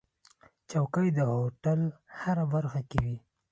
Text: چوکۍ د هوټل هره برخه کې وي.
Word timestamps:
چوکۍ 0.69 1.07
د 1.17 1.19
هوټل 1.31 1.81
هره 2.19 2.45
برخه 2.53 2.81
کې 2.89 2.99
وي. 3.05 3.17